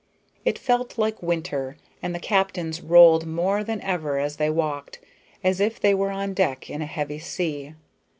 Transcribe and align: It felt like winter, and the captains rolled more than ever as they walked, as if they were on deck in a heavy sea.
It 0.45 0.57
felt 0.57 0.97
like 0.97 1.21
winter, 1.21 1.77
and 2.01 2.15
the 2.15 2.19
captains 2.19 2.81
rolled 2.81 3.27
more 3.27 3.63
than 3.63 3.79
ever 3.81 4.17
as 4.17 4.37
they 4.37 4.49
walked, 4.49 4.97
as 5.43 5.59
if 5.59 5.79
they 5.79 5.93
were 5.93 6.09
on 6.09 6.33
deck 6.33 6.71
in 6.71 6.81
a 6.81 6.87
heavy 6.87 7.19
sea. 7.19 7.75